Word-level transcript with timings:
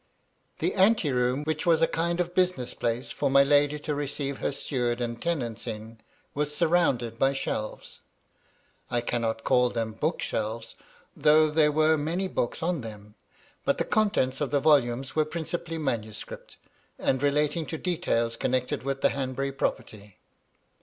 The 0.57 0.73
anteroom, 0.73 1.43
which 1.43 1.67
was 1.67 1.79
a 1.83 1.87
kind 1.87 2.19
of 2.19 2.33
business 2.33 2.73
place 2.73 3.11
for 3.11 3.29
my 3.29 3.43
lady 3.43 3.77
to 3.81 3.93
receive 3.93 4.39
her 4.39 4.51
steward 4.51 4.99
and 4.99 5.21
tenants 5.21 5.67
in, 5.67 5.99
was 6.33 6.55
surrounded 6.55 7.19
by 7.19 7.33
shelves. 7.33 7.99
I 8.89 9.01
cannot 9.01 9.43
call 9.43 9.69
them 9.69 9.93
book 9.93 10.19
shelves, 10.19 10.73
though 11.15 11.51
there 11.51 11.71
were 11.71 11.99
many 11.99 12.27
books 12.27 12.63
on 12.63 12.81
them; 12.81 13.13
but 13.63 13.77
the 13.77 13.85
contents 13.85 14.41
of 14.41 14.49
the 14.49 14.59
volumes 14.59 15.15
were 15.15 15.23
principally 15.23 15.77
manuscript, 15.77 16.57
and 16.97 17.21
relating 17.21 17.67
to 17.67 17.77
details 17.77 18.35
connected 18.35 18.81
with 18.81 19.01
the 19.01 19.09
Hanbury 19.09 19.51
property. 19.51 20.17